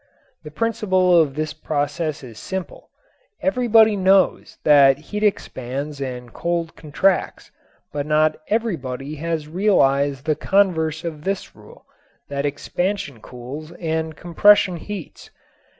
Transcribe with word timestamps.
The 0.41 0.49
principle 0.49 1.15
of 1.21 1.35
this 1.35 1.53
process 1.53 2.23
is 2.23 2.39
simple. 2.39 2.89
Everybody 3.39 3.95
knows 3.95 4.57
that 4.63 4.97
heat 4.97 5.21
expands 5.21 6.01
and 6.01 6.33
cold 6.33 6.75
contracts, 6.75 7.51
but 7.93 8.07
not 8.07 8.37
everybody 8.47 9.17
has 9.17 9.47
realized 9.47 10.25
the 10.25 10.35
converse 10.35 11.03
of 11.03 11.23
this 11.23 11.55
rule, 11.55 11.85
that 12.29 12.47
expansion 12.47 13.21
cools 13.21 13.73
and 13.73 14.15
compression 14.15 14.77
heats. 14.77 15.29